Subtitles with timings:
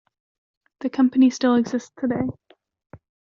[0.79, 2.25] The company still exists today.